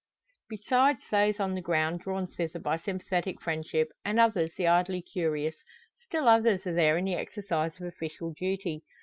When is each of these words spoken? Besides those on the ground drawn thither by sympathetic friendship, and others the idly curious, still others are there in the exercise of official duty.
Besides 0.49 1.01
those 1.11 1.39
on 1.39 1.53
the 1.53 1.61
ground 1.61 1.99
drawn 1.99 2.25
thither 2.25 2.57
by 2.57 2.77
sympathetic 2.77 3.39
friendship, 3.39 3.89
and 4.03 4.19
others 4.19 4.51
the 4.57 4.65
idly 4.65 4.99
curious, 5.03 5.63
still 5.99 6.27
others 6.27 6.65
are 6.65 6.73
there 6.73 6.97
in 6.97 7.05
the 7.05 7.13
exercise 7.13 7.79
of 7.79 7.85
official 7.85 8.33
duty. 8.33 8.81